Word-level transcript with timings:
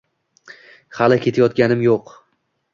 Hali 1.01 1.19
ketayotganim 1.27 1.87
yo‘q. 1.89 2.19